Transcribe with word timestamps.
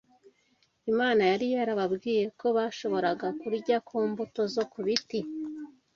Imana 0.91 1.21
yari 1.31 1.45
yarababwiye 1.55 2.23
ko 2.39 2.47
bashoboraga 2.57 3.27
kurya 3.39 3.77
ku 3.87 3.97
mbuto 4.09 4.41
zo 4.53 4.63
ku 4.71 4.79
biti 4.85 5.19